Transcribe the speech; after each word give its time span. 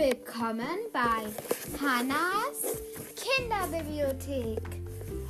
willkommen 0.00 0.78
bei 0.94 1.28
Hannas 1.78 2.80
Kinderbibliothek. 3.16 4.62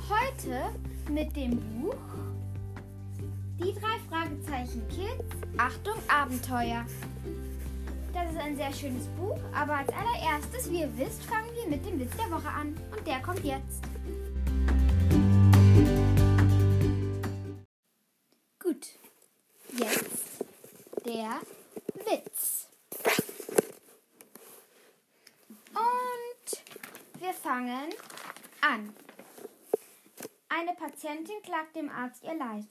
Heute 0.07 0.71
mit 1.11 1.35
dem 1.35 1.59
Buch 1.59 1.93
Die 3.59 3.73
drei 3.73 3.99
Fragezeichen 4.09 4.87
Kids. 4.87 5.29
Achtung, 5.57 5.95
Abenteuer. 6.07 6.85
Das 8.13 8.31
ist 8.31 8.39
ein 8.39 8.55
sehr 8.55 8.71
schönes 8.71 9.07
Buch, 9.19 9.37
aber 9.53 9.79
als 9.79 9.89
allererstes, 9.89 10.71
wie 10.71 10.83
ihr 10.83 10.97
wisst, 10.97 11.21
fangen 11.25 11.49
wir 11.53 11.67
mit 11.69 11.85
dem 11.85 11.99
Witz 11.99 12.15
der 12.15 12.31
Woche 12.31 12.47
an. 12.47 12.73
Und 12.95 13.05
der 13.05 13.19
kommt 13.19 13.43
jetzt. 13.43 13.90
Eine 30.53 30.73
Patientin 30.73 31.41
klagt 31.43 31.77
dem 31.77 31.89
Arzt 31.89 32.25
ihr 32.25 32.33
Leid. 32.33 32.67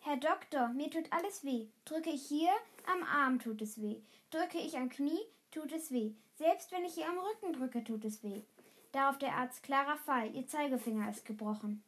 Herr 0.00 0.18
Doktor, 0.18 0.68
mir 0.68 0.90
tut 0.90 1.10
alles 1.10 1.42
weh. 1.44 1.66
Drücke 1.86 2.10
ich 2.10 2.26
hier, 2.26 2.50
am 2.84 3.02
Arm 3.04 3.38
tut 3.38 3.62
es 3.62 3.80
weh. 3.80 4.02
Drücke 4.30 4.58
ich 4.58 4.76
am 4.76 4.90
Knie, 4.90 5.18
tut 5.50 5.72
es 5.72 5.90
weh. 5.90 6.12
Selbst 6.36 6.70
wenn 6.72 6.84
ich 6.84 6.92
hier 6.92 7.08
am 7.08 7.18
Rücken 7.18 7.54
drücke, 7.54 7.82
tut 7.84 8.04
es 8.04 8.22
weh. 8.22 8.42
Darauf 8.92 9.16
der 9.16 9.34
Arzt, 9.34 9.62
klarer 9.62 9.96
Fall, 9.96 10.36
ihr 10.36 10.46
Zeigefinger 10.46 11.08
ist 11.08 11.24
gebrochen. 11.24 11.82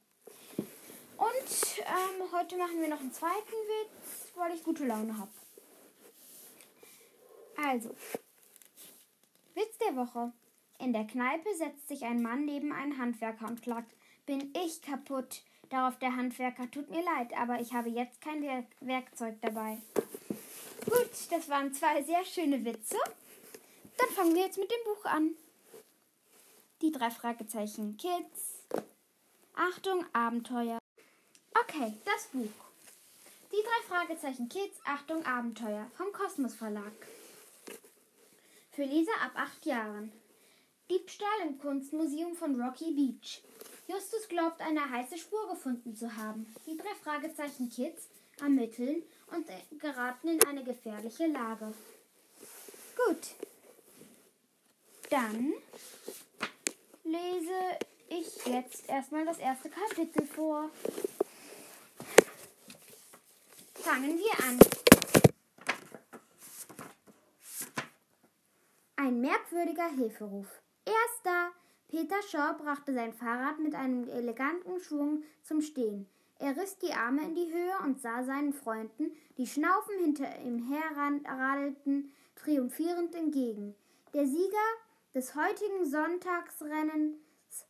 Und 1.18 1.78
ähm, 1.78 2.32
heute 2.32 2.56
machen 2.56 2.80
wir 2.80 2.88
noch 2.88 3.00
einen 3.00 3.12
zweiten 3.12 3.34
Witz, 3.36 4.32
weil 4.36 4.54
ich 4.54 4.64
gute 4.64 4.86
Laune 4.86 5.18
habe. 5.18 5.30
Also, 7.62 7.90
Witz 9.54 9.76
der 9.86 9.94
Woche. 9.94 10.32
In 10.78 10.94
der 10.94 11.06
Kneipe 11.06 11.54
setzt 11.54 11.86
sich 11.88 12.04
ein 12.04 12.22
Mann 12.22 12.46
neben 12.46 12.72
einen 12.72 12.96
Handwerker 12.96 13.46
und 13.46 13.60
klagt, 13.60 13.94
bin 14.26 14.52
ich 14.64 14.82
kaputt. 14.82 15.42
Darauf 15.70 15.98
der 15.98 16.14
Handwerker, 16.14 16.70
tut 16.70 16.90
mir 16.90 17.02
leid, 17.02 17.32
aber 17.36 17.60
ich 17.60 17.72
habe 17.72 17.88
jetzt 17.88 18.20
kein 18.20 18.42
Werk 18.42 18.66
Werkzeug 18.80 19.36
dabei. 19.40 19.78
Gut, 20.84 21.10
das 21.30 21.48
waren 21.48 21.72
zwei 21.72 22.02
sehr 22.02 22.24
schöne 22.24 22.64
Witze. 22.64 22.98
Dann 23.96 24.08
fangen 24.10 24.34
wir 24.34 24.42
jetzt 24.42 24.58
mit 24.58 24.70
dem 24.70 24.84
Buch 24.84 25.04
an. 25.06 25.30
Die 26.82 26.92
drei 26.92 27.10
Fragezeichen 27.10 27.96
Kids. 27.96 28.62
Achtung, 29.54 30.04
Abenteuer. 30.12 30.78
Okay, 31.54 31.94
das 32.04 32.26
Buch. 32.32 32.50
Die 33.52 33.62
drei 33.62 33.88
Fragezeichen 33.88 34.48
Kids, 34.48 34.78
Achtung, 34.84 35.24
Abenteuer 35.24 35.90
vom 35.96 36.12
Kosmos 36.12 36.54
Verlag. 36.54 36.92
Für 38.72 38.84
Leser 38.84 39.12
ab 39.22 39.32
acht 39.36 39.64
Jahren. 39.64 40.12
Diebstahl 40.90 41.46
im 41.46 41.58
Kunstmuseum 41.58 42.34
von 42.34 42.60
Rocky 42.60 42.92
Beach. 42.92 43.42
Justus 43.86 44.28
glaubt, 44.28 44.60
eine 44.60 44.88
heiße 44.88 45.18
Spur 45.18 45.48
gefunden 45.48 45.94
zu 45.94 46.16
haben. 46.16 46.46
Die 46.66 46.76
drei 46.76 46.94
Fragezeichen 47.02 47.68
Kids 47.68 48.08
ermitteln 48.40 49.02
und 49.30 49.46
geraten 49.78 50.28
in 50.28 50.44
eine 50.44 50.64
gefährliche 50.64 51.26
Lage. 51.26 51.72
Gut. 52.96 53.34
Dann 55.10 55.52
lese 57.04 57.78
ich 58.08 58.46
jetzt 58.46 58.88
erstmal 58.88 59.26
das 59.26 59.38
erste 59.38 59.68
Kapitel 59.68 60.26
vor. 60.26 60.70
Fangen 63.74 64.18
wir 64.18 64.44
an. 64.46 64.58
Ein 68.96 69.20
merkwürdiger 69.20 69.90
Hilferuf. 69.90 70.46
Peter 71.94 72.20
Shaw 72.28 72.54
brachte 72.54 72.92
sein 72.92 73.12
Fahrrad 73.12 73.60
mit 73.60 73.76
einem 73.76 74.08
eleganten 74.08 74.80
Schwung 74.80 75.22
zum 75.44 75.60
Stehen. 75.60 76.08
Er 76.40 76.56
riss 76.56 76.76
die 76.78 76.92
Arme 76.92 77.22
in 77.22 77.36
die 77.36 77.52
Höhe 77.52 77.78
und 77.84 78.00
sah 78.00 78.24
seinen 78.24 78.52
Freunden, 78.52 79.12
die 79.38 79.46
schnaufend 79.46 80.00
hinter 80.00 80.40
ihm 80.40 80.58
herradelten, 80.58 82.12
triumphierend 82.34 83.14
entgegen. 83.14 83.76
Der 84.12 84.26
Sieger 84.26 84.68
des 85.14 85.36
heutigen 85.36 85.88
Sonntagsrennens 85.88 87.14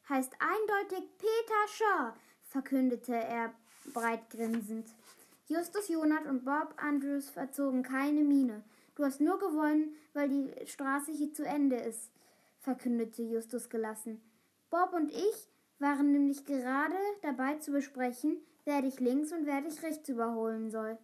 heißt 0.08 0.32
eindeutig 0.38 1.06
Peter 1.18 1.68
Shaw, 1.68 2.14
verkündete 2.44 3.14
er 3.14 3.52
breit 3.92 4.30
grinsend. 4.30 4.86
Justus 5.48 5.88
Jonath 5.88 6.24
und 6.24 6.46
Bob 6.46 6.72
Andrews 6.78 7.28
verzogen 7.28 7.82
keine 7.82 8.22
Miene. 8.22 8.64
Du 8.94 9.04
hast 9.04 9.20
nur 9.20 9.38
gewonnen, 9.38 9.94
weil 10.14 10.30
die 10.30 10.66
Straße 10.66 11.12
hier 11.12 11.34
zu 11.34 11.44
Ende 11.44 11.76
ist, 11.76 12.13
verkündete 12.64 13.22
Justus 13.22 13.68
gelassen. 13.68 14.20
Bob 14.70 14.92
und 14.92 15.12
ich 15.12 15.48
waren 15.78 16.12
nämlich 16.12 16.44
gerade 16.44 16.96
dabei 17.22 17.56
zu 17.56 17.70
besprechen, 17.70 18.38
wer 18.64 18.82
dich 18.82 18.98
links 19.00 19.32
und 19.32 19.46
wer 19.46 19.60
dich 19.60 19.82
rechts 19.82 20.08
überholen 20.08 20.70
soll. 20.70 20.98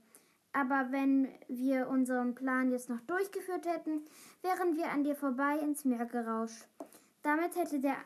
Aber 0.53 0.89
wenn 0.91 1.29
wir 1.47 1.89
unseren 1.89 2.35
Plan 2.35 2.73
jetzt 2.73 2.89
noch 2.89 3.01
durchgeführt 3.03 3.67
hätten, 3.67 4.03
wären 4.43 4.77
wir 4.77 4.91
an 4.91 5.05
dir 5.05 5.15
vorbei 5.15 5.59
ins 5.59 5.85
Meer 5.85 6.07
gerauscht. 6.07 6.67
Damit 7.23 7.55
hätte 7.55 7.79
der 7.79 7.97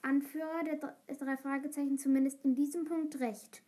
Anführer 0.00 0.64
der 0.64 0.96
drei 1.16 1.36
Fragezeichen 1.36 1.98
zumindest 1.98 2.44
in 2.44 2.54
diesem 2.54 2.84
Punkt 2.84 3.20
recht. 3.20 3.62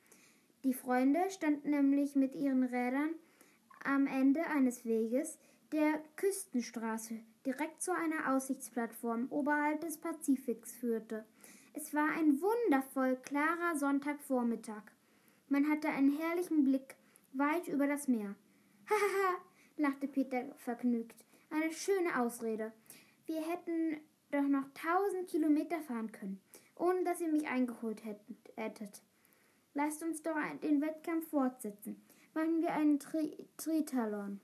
Die 0.64 0.74
Freunde 0.74 1.30
standen 1.30 1.70
nämlich 1.70 2.16
mit 2.16 2.34
ihren 2.34 2.64
Rädern 2.64 3.10
am 3.84 4.06
Ende 4.06 4.44
eines 4.46 4.84
Weges, 4.84 5.38
der 5.70 6.00
Küstenstraße, 6.16 7.20
direkt 7.46 7.82
zu 7.82 7.92
einer 7.92 8.34
Aussichtsplattform 8.34 9.26
oberhalb 9.30 9.80
des 9.80 9.98
Pazifiks 9.98 10.72
führte. 10.72 11.24
Es 11.72 11.92
war 11.92 12.10
ein 12.10 12.40
wundervoll 12.40 13.16
klarer 13.16 13.76
Sonntagvormittag. 13.76 14.82
Man 15.48 15.68
hatte 15.68 15.88
einen 15.88 16.16
herrlichen 16.16 16.64
Blick 16.64 16.96
weit 17.32 17.68
über 17.68 17.86
das 17.86 18.08
Meer. 18.08 18.34
Hahaha, 18.88 19.38
lachte 19.76 20.08
Peter 20.08 20.54
vergnügt. 20.58 21.24
Eine 21.50 21.72
schöne 21.72 22.20
Ausrede. 22.20 22.72
Wir 23.26 23.40
hätten 23.40 24.00
doch 24.30 24.42
noch 24.42 24.68
tausend 24.74 25.28
Kilometer 25.28 25.80
fahren 25.80 26.12
können, 26.12 26.40
ohne 26.76 27.04
dass 27.04 27.20
ihr 27.20 27.28
mich 27.28 27.46
eingeholt 27.46 28.02
hättet. 28.04 29.02
Lasst 29.74 30.02
uns 30.02 30.22
doch 30.22 30.36
den 30.62 30.80
Wettkampf 30.80 31.28
fortsetzen. 31.28 32.00
Machen 32.34 32.62
wir 32.62 32.72
einen 32.72 32.98
Tri 32.98 33.48
Tritalon. 33.56 34.40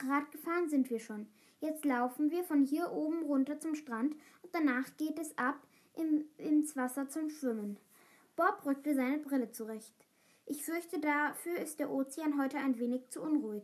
Rad 0.00 0.30
gefahren 0.30 0.68
sind 0.68 0.90
wir 0.90 0.98
schon. 0.98 1.26
Jetzt 1.62 1.84
laufen 1.84 2.32
wir 2.32 2.42
von 2.42 2.64
hier 2.64 2.90
oben 2.90 3.22
runter 3.22 3.60
zum 3.60 3.76
Strand 3.76 4.16
und 4.42 4.52
danach 4.52 4.96
geht 4.96 5.16
es 5.20 5.38
ab 5.38 5.64
im, 5.94 6.24
ins 6.36 6.76
Wasser 6.76 7.08
zum 7.08 7.30
Schwimmen. 7.30 7.78
Bob 8.34 8.66
rückte 8.66 8.96
seine 8.96 9.18
Brille 9.18 9.52
zurecht. 9.52 9.94
Ich 10.44 10.64
fürchte, 10.64 10.98
dafür 10.98 11.56
ist 11.58 11.78
der 11.78 11.92
Ozean 11.92 12.42
heute 12.42 12.58
ein 12.58 12.80
wenig 12.80 13.08
zu 13.10 13.22
unruhig. 13.22 13.62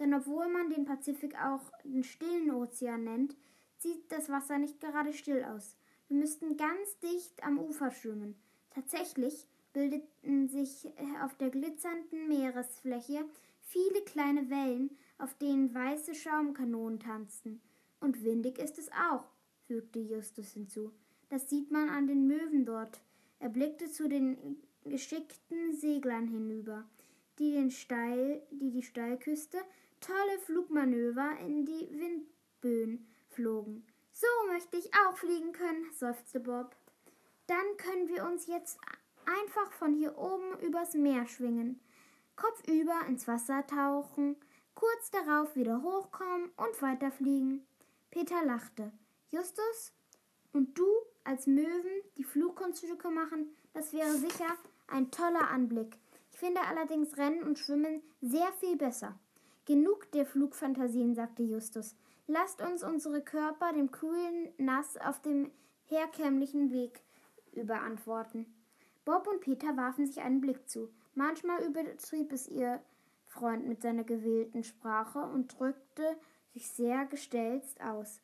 Denn 0.00 0.12
obwohl 0.12 0.48
man 0.48 0.70
den 0.70 0.86
Pazifik 0.86 1.40
auch 1.40 1.62
den 1.84 2.02
stillen 2.02 2.50
Ozean 2.50 3.04
nennt, 3.04 3.36
sieht 3.78 4.10
das 4.10 4.28
Wasser 4.28 4.58
nicht 4.58 4.80
gerade 4.80 5.12
still 5.12 5.44
aus. 5.44 5.76
Wir 6.08 6.16
müssten 6.16 6.56
ganz 6.56 6.98
dicht 6.98 7.44
am 7.44 7.60
Ufer 7.60 7.92
schwimmen. 7.92 8.34
Tatsächlich 8.70 9.46
bildeten 9.72 10.48
sich 10.48 10.88
auf 11.22 11.36
der 11.36 11.50
glitzernden 11.50 12.26
Meeresfläche 12.26 13.24
viele 13.66 14.02
kleine 14.02 14.48
Wellen, 14.48 14.96
auf 15.18 15.34
denen 15.34 15.74
weiße 15.74 16.14
Schaumkanonen 16.14 17.00
tanzten. 17.00 17.60
Und 18.00 18.24
windig 18.24 18.58
ist 18.58 18.78
es 18.78 18.90
auch, 18.92 19.24
fügte 19.66 19.98
Justus 19.98 20.52
hinzu. 20.52 20.92
Das 21.28 21.50
sieht 21.50 21.70
man 21.70 21.88
an 21.88 22.06
den 22.06 22.26
Möwen 22.26 22.64
dort. 22.64 23.00
Er 23.38 23.48
blickte 23.48 23.90
zu 23.90 24.08
den 24.08 24.62
geschickten 24.84 25.74
Seglern 25.74 26.28
hinüber, 26.28 26.84
die, 27.38 27.52
den 27.52 27.70
Steil, 27.70 28.42
die 28.50 28.70
die 28.70 28.82
Steilküste 28.82 29.58
tolle 30.00 30.38
Flugmanöver 30.44 31.38
in 31.40 31.64
die 31.64 31.88
Windböen 31.90 33.06
flogen. 33.28 33.84
So 34.12 34.26
möchte 34.46 34.76
ich 34.76 34.90
auch 34.94 35.16
fliegen 35.16 35.52
können, 35.52 35.92
seufzte 35.92 36.40
Bob. 36.40 36.76
Dann 37.46 37.76
können 37.76 38.08
wir 38.08 38.24
uns 38.24 38.46
jetzt 38.46 38.78
einfach 39.26 39.72
von 39.72 39.94
hier 39.94 40.16
oben 40.16 40.58
übers 40.60 40.94
Meer 40.94 41.26
schwingen, 41.26 41.80
kopfüber 42.36 43.06
ins 43.08 43.26
Wasser 43.26 43.66
tauchen, 43.66 44.36
kurz 44.74 45.10
darauf 45.10 45.56
wieder 45.56 45.82
hochkommen 45.82 46.50
und 46.56 46.82
weiterfliegen. 46.82 47.66
Peter 48.10 48.44
lachte. 48.44 48.92
Justus 49.30 49.92
und 50.52 50.78
du 50.78 50.86
als 51.24 51.46
Möwen 51.46 52.02
die 52.16 52.24
Flugkunststücke 52.24 53.10
machen, 53.10 53.56
das 53.72 53.92
wäre 53.92 54.12
sicher 54.12 54.56
ein 54.86 55.10
toller 55.10 55.50
Anblick. 55.50 55.98
Ich 56.30 56.38
finde 56.38 56.60
allerdings 56.60 57.16
Rennen 57.16 57.42
und 57.42 57.58
Schwimmen 57.58 58.02
sehr 58.20 58.52
viel 58.60 58.76
besser. 58.76 59.18
Genug 59.64 60.10
der 60.12 60.26
Flugfantasien, 60.26 61.14
sagte 61.14 61.42
Justus. 61.42 61.96
Lasst 62.28 62.60
uns 62.60 62.82
unsere 62.82 63.22
Körper 63.22 63.72
dem 63.72 63.90
kühlen 63.90 64.52
Nass 64.58 64.96
auf 64.96 65.20
dem 65.22 65.50
herkömmlichen 65.86 66.72
Weg 66.72 67.00
überantworten. 67.52 68.46
Bob 69.04 69.26
und 69.28 69.40
Peter 69.40 69.76
warfen 69.76 70.06
sich 70.06 70.20
einen 70.20 70.40
Blick 70.40 70.68
zu. 70.68 70.90
Manchmal 71.16 71.64
übertrieb 71.64 72.30
es 72.30 72.46
ihr 72.46 72.78
Freund 73.24 73.66
mit 73.66 73.80
seiner 73.80 74.04
gewählten 74.04 74.62
Sprache 74.62 75.20
und 75.20 75.58
drückte 75.58 76.14
sich 76.52 76.68
sehr 76.68 77.06
gestelzt 77.06 77.80
aus. 77.80 78.20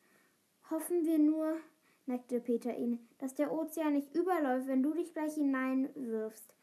Hoffen 0.69 1.03
wir 1.03 1.17
nur, 1.17 1.57
neckte 2.05 2.39
Peter 2.39 2.77
ihn, 2.77 2.99
dass 3.17 3.33
der 3.33 3.51
Ozean 3.51 3.93
nicht 3.93 4.13
überläuft, 4.13 4.67
wenn 4.67 4.83
du 4.83 4.93
dich 4.93 5.11
gleich 5.11 5.33
hineinwirfst. 5.33 6.53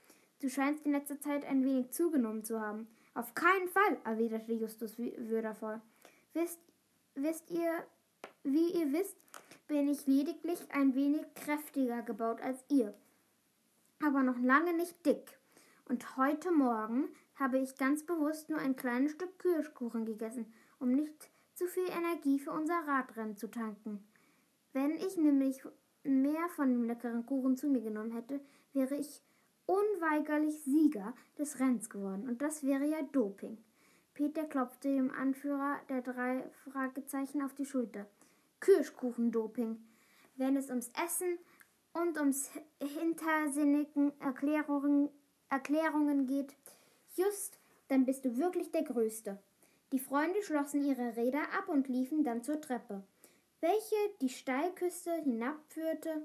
Du 0.40 0.48
scheinst 0.48 0.86
in 0.86 0.92
letzter 0.92 1.20
Zeit 1.20 1.44
ein 1.44 1.64
wenig 1.64 1.90
zugenommen 1.90 2.44
zu 2.44 2.60
haben. 2.60 2.86
Auf 3.14 3.34
keinen 3.34 3.66
Fall, 3.66 3.98
erwiderte 4.04 4.52
Justus 4.52 4.98
würdevoll. 4.98 5.80
Wisst, 6.32 6.60
wisst 7.16 7.50
ihr, 7.50 7.84
wie 8.44 8.70
ihr 8.70 8.92
wisst, 8.92 9.16
bin 9.66 9.88
ich 9.88 10.06
lediglich 10.06 10.60
ein 10.70 10.94
wenig 10.94 11.22
kräftiger 11.34 12.02
gebaut 12.02 12.40
als 12.40 12.64
ihr, 12.68 12.94
aber 14.00 14.22
noch 14.22 14.38
lange 14.38 14.74
nicht 14.74 15.04
dick. 15.04 15.39
Und 15.90 16.16
heute 16.16 16.52
Morgen 16.52 17.08
habe 17.34 17.58
ich 17.58 17.76
ganz 17.76 18.06
bewusst 18.06 18.48
nur 18.48 18.60
ein 18.60 18.76
kleines 18.76 19.10
Stück 19.10 19.40
Kirschkuchen 19.40 20.06
gegessen, 20.06 20.46
um 20.78 20.92
nicht 20.92 21.32
zu 21.54 21.66
viel 21.66 21.88
Energie 21.88 22.38
für 22.38 22.52
unser 22.52 22.86
Radrennen 22.86 23.36
zu 23.36 23.50
tanken. 23.50 23.98
Wenn 24.72 24.92
ich 24.92 25.16
nämlich 25.16 25.60
mehr 26.04 26.48
von 26.50 26.70
dem 26.70 26.84
leckeren 26.84 27.26
Kuchen 27.26 27.56
zu 27.56 27.66
mir 27.66 27.80
genommen 27.80 28.12
hätte, 28.12 28.38
wäre 28.72 28.94
ich 28.94 29.20
unweigerlich 29.66 30.62
Sieger 30.62 31.12
des 31.36 31.58
Rennens 31.58 31.90
geworden. 31.90 32.28
Und 32.28 32.40
das 32.40 32.62
wäre 32.62 32.84
ja 32.84 33.02
Doping. 33.02 33.58
Peter 34.14 34.44
klopfte 34.44 34.94
dem 34.94 35.10
Anführer 35.10 35.80
der 35.88 36.02
drei 36.02 36.48
Fragezeichen 36.70 37.42
auf 37.42 37.54
die 37.54 37.66
Schulter. 37.66 38.06
Kirschkuchendoping. 38.60 39.84
Wenn 40.36 40.54
es 40.54 40.70
ums 40.70 40.92
Essen 41.04 41.36
und 41.94 42.16
ums 42.16 42.48
hintersinnigen 42.78 44.12
Erklärungen, 44.20 45.10
Erklärungen 45.50 46.26
geht, 46.26 46.54
just, 47.16 47.58
dann 47.88 48.06
bist 48.06 48.24
du 48.24 48.36
wirklich 48.36 48.70
der 48.70 48.84
Größte. 48.84 49.38
Die 49.92 49.98
Freunde 49.98 50.42
schlossen 50.42 50.84
ihre 50.84 51.16
Räder 51.16 51.42
ab 51.58 51.68
und 51.68 51.88
liefen 51.88 52.22
dann 52.22 52.44
zur 52.44 52.60
Treppe, 52.60 53.02
welche 53.60 53.96
die 54.20 54.28
Steilküste 54.28 55.12
hinabführte. 55.22 56.22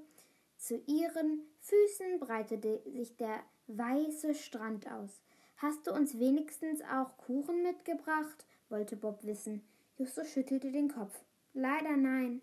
Zu 0.56 0.80
ihren 0.86 1.42
Füßen 1.60 2.20
breitete 2.20 2.80
sich 2.86 3.16
der 3.16 3.40
weiße 3.66 4.34
Strand 4.34 4.90
aus. 4.90 5.10
Hast 5.56 5.86
du 5.86 5.92
uns 5.92 6.18
wenigstens 6.18 6.80
auch 6.82 7.16
Kuchen 7.18 7.62
mitgebracht? 7.62 8.46
wollte 8.68 8.96
Bob 8.96 9.24
wissen. 9.24 9.62
Justus 9.98 10.28
schüttelte 10.28 10.70
den 10.70 10.88
Kopf. 10.88 11.18
Leider 11.52 11.96
nein. 11.96 12.42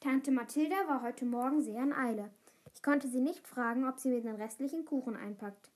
Tante 0.00 0.30
Mathilda 0.30 0.76
war 0.86 1.02
heute 1.02 1.24
Morgen 1.24 1.62
sehr 1.62 1.82
in 1.82 1.92
Eile. 1.92 2.30
Ich 2.78 2.82
konnte 2.84 3.08
sie 3.08 3.20
nicht 3.20 3.48
fragen, 3.48 3.88
ob 3.88 3.98
sie 3.98 4.08
mir 4.08 4.20
den 4.20 4.36
restlichen 4.36 4.84
Kuchen 4.84 5.16
einpackt. 5.16 5.72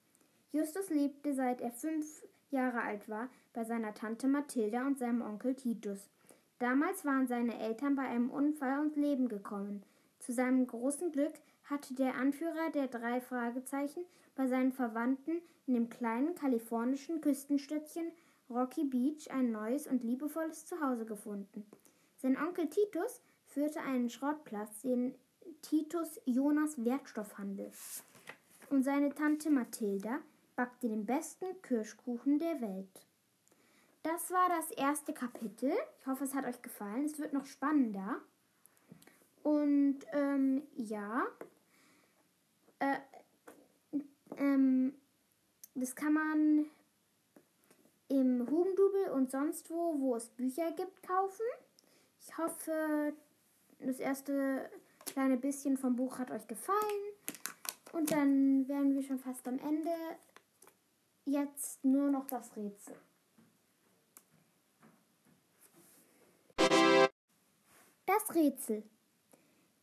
Justus 0.52 0.88
lebte, 0.88 1.34
seit 1.34 1.60
er 1.60 1.72
fünf 1.72 2.24
Jahre 2.50 2.80
alt 2.80 3.08
war, 3.08 3.28
bei 3.52 3.64
seiner 3.64 3.92
Tante 3.92 4.28
Mathilda 4.28 4.86
und 4.86 5.00
seinem 5.00 5.20
Onkel 5.20 5.56
Titus. 5.56 6.08
Damals 6.60 7.04
waren 7.04 7.26
seine 7.26 7.58
Eltern 7.58 7.96
bei 7.96 8.04
einem 8.04 8.30
Unfall 8.30 8.78
ums 8.78 8.94
Leben 8.94 9.28
gekommen. 9.28 9.82
Zu 10.20 10.32
seinem 10.32 10.64
großen 10.64 11.10
Glück 11.10 11.32
hatte 11.64 11.92
der 11.94 12.14
Anführer 12.14 12.70
der 12.72 12.86
drei 12.86 13.20
Fragezeichen 13.20 14.04
bei 14.36 14.46
seinen 14.46 14.70
Verwandten 14.70 15.42
in 15.66 15.74
dem 15.74 15.88
kleinen 15.88 16.36
kalifornischen 16.36 17.20
Küstenstädtchen 17.20 18.12
Rocky 18.48 18.84
Beach 18.84 19.28
ein 19.32 19.50
neues 19.50 19.88
und 19.88 20.04
liebevolles 20.04 20.66
Zuhause 20.66 21.04
gefunden. 21.04 21.66
Sein 22.18 22.36
Onkel 22.36 22.68
Titus 22.68 23.20
führte 23.44 23.80
einen 23.80 24.08
Schrottplatz, 24.08 24.82
den 24.82 25.16
Titus 25.62 26.20
Jonas 26.26 26.84
Wertstoffhandel. 26.84 27.70
Und 28.70 28.82
seine 28.82 29.14
Tante 29.14 29.50
Mathilda 29.50 30.18
backte 30.56 30.88
den 30.88 31.06
besten 31.06 31.60
Kirschkuchen 31.62 32.38
der 32.38 32.60
Welt. 32.60 33.06
Das 34.02 34.30
war 34.30 34.48
das 34.48 34.70
erste 34.72 35.12
Kapitel. 35.12 35.72
Ich 36.00 36.06
hoffe, 36.06 36.24
es 36.24 36.34
hat 36.34 36.44
euch 36.44 36.60
gefallen. 36.60 37.04
Es 37.04 37.18
wird 37.18 37.32
noch 37.32 37.46
spannender. 37.46 38.20
Und 39.42 40.00
ähm, 40.12 40.62
ja, 40.74 41.26
äh, 42.78 42.98
ähm, 44.36 44.94
das 45.74 45.94
kann 45.94 46.12
man 46.12 46.66
im 48.08 48.46
Hugendubel 48.50 49.10
und 49.12 49.30
sonst 49.30 49.70
wo, 49.70 49.98
wo 49.98 50.16
es 50.16 50.28
Bücher 50.28 50.72
gibt, 50.72 51.02
kaufen. 51.02 51.46
Ich 52.20 52.36
hoffe, 52.36 53.14
das 53.78 53.98
erste 53.98 54.70
kleine 55.12 55.36
bisschen 55.36 55.76
vom 55.76 55.94
Buch 55.94 56.18
hat 56.18 56.30
euch 56.30 56.46
gefallen. 56.48 56.78
Und 57.92 58.10
dann 58.10 58.66
wären 58.66 58.94
wir 58.94 59.02
schon 59.02 59.18
fast 59.18 59.46
am 59.46 59.58
Ende. 59.58 59.90
Jetzt 61.26 61.84
nur 61.84 62.10
noch 62.10 62.26
das 62.26 62.56
Rätsel. 62.56 62.96
Das 68.06 68.34
Rätsel. 68.34 68.82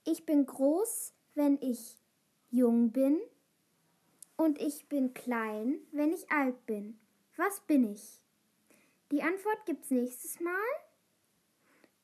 Ich 0.03 0.25
bin 0.25 0.47
groß, 0.47 1.13
wenn 1.35 1.59
ich 1.61 1.99
jung 2.49 2.91
bin. 2.91 3.19
Und 4.35 4.59
ich 4.59 4.89
bin 4.89 5.13
klein, 5.13 5.79
wenn 5.91 6.11
ich 6.11 6.31
alt 6.31 6.65
bin. 6.65 6.99
Was 7.37 7.61
bin 7.61 7.91
ich? 7.91 8.23
Die 9.11 9.21
Antwort 9.21 9.65
gibt's 9.67 9.91
nächstes 9.91 10.39
Mal. 10.39 10.53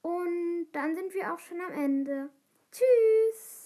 Und 0.03 0.67
dann 0.73 0.93
sind 0.93 1.13
wir 1.15 1.33
auch 1.33 1.39
schon 1.39 1.59
am 1.61 1.71
Ende. 1.71 2.29
Tschüss! 2.75 3.64